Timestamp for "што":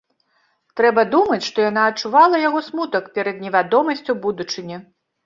1.49-1.57